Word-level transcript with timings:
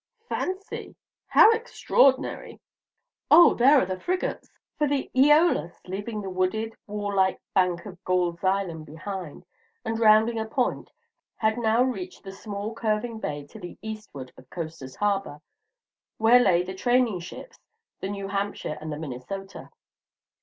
"Fancy! 0.27 0.95
How 1.27 1.51
extraordinary! 1.51 2.59
Oh, 3.29 3.53
there 3.53 3.79
are 3.79 3.85
the 3.85 3.99
frigates!" 3.99 4.49
For 4.79 4.87
the 4.87 5.11
"Eolus," 5.15 5.79
leaving 5.85 6.21
the 6.23 6.29
wooded, 6.31 6.73
wall 6.87 7.13
like 7.15 7.39
bank 7.53 7.85
of 7.85 8.03
Gould's 8.03 8.43
Island 8.43 8.87
behind, 8.87 9.45
and 9.85 9.99
rounding 9.99 10.39
a 10.39 10.45
point, 10.47 10.91
had 11.35 11.59
now 11.59 11.83
reached 11.83 12.23
the 12.23 12.31
small 12.31 12.73
curving 12.73 13.19
bay 13.19 13.45
to 13.51 13.59
the 13.59 13.77
eastward 13.83 14.31
of 14.37 14.49
Coasters' 14.49 14.95
Harbor, 14.95 15.39
where 16.17 16.39
lay 16.39 16.63
the 16.63 16.73
training 16.73 17.19
ships, 17.19 17.59
the 17.99 18.09
"New 18.09 18.27
Hampshire" 18.29 18.79
and 18.81 18.91
the 18.91 18.97
"Minnesota." 18.97 19.69